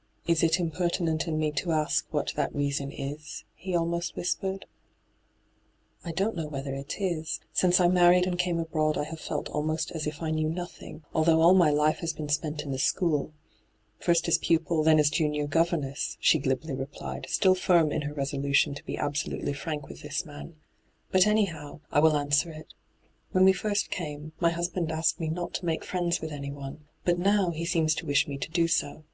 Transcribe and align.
* 0.00 0.26
Is 0.26 0.42
it 0.42 0.58
impertinent 0.58 1.28
in 1.28 1.38
me 1.38 1.52
to 1.52 1.72
ask 1.72 2.06
what 2.10 2.32
that 2.36 2.54
reason 2.54 2.90
is 2.90 3.44
V 3.58 3.64
he 3.64 3.76
almost 3.76 4.16
whispered.' 4.16 4.64
I 6.06 6.10
don't 6.10 6.34
know 6.34 6.48
whether 6.48 6.74
it 6.74 6.98
is. 7.02 7.38
Since 7.52 7.78
I 7.78 7.86
married 7.88 8.24
and 8.26 8.38
came 8.38 8.58
abroad 8.58 8.96
I 8.96 9.04
have 9.04 9.20
felt 9.20 9.50
almost 9.50 9.90
as 9.92 10.06
if 10.06 10.22
I 10.22 10.30
knew 10.30 10.48
nothing, 10.48 11.04
although 11.12 11.42
all 11.42 11.52
my 11.52 11.68
life 11.68 11.98
has 11.98 12.14
been 12.14 12.30
spent 12.30 12.62
in 12.62 12.72
a 12.72 12.78
school— 12.78 13.34
first 14.00 14.26
as 14.26 14.38
pupil, 14.38 14.82
then 14.82 14.98
as 14.98 15.10
Junior 15.10 15.46
governess,' 15.46 16.16
she 16.18 16.38
glibly 16.38 16.72
replied, 16.74 17.26
still 17.28 17.54
firm 17.54 17.92
in 17.92 18.00
her 18.08 18.14
resolution 18.14 18.72
to 18.72 18.84
be 18.84 18.96
absolutely 18.96 19.52
irank 19.52 19.86
with 19.86 20.00
this 20.00 20.24
man.' 20.24 20.54
But, 21.12 21.26
anyhow, 21.26 21.80
I 21.92 22.00
will 22.00 22.16
answer 22.16 22.50
it. 22.50 22.72
When 23.32 23.44
we 23.44 23.52
first 23.52 23.90
came, 23.90 24.32
my 24.40 24.48
husband 24.48 24.90
asked 24.90 25.20
me 25.20 25.28
not 25.28 25.52
to 25.56 25.66
make 25.66 25.84
friends 25.84 26.22
with 26.22 26.32
anyone; 26.32 26.86
but 27.04 27.18
now 27.18 27.50
he 27.50 27.66
seems 27.66 27.94
to 27.96 28.06
wish 28.06 28.26
me 28.26 28.38
to 28.38 28.48
do 28.50 28.66
so. 28.66 29.04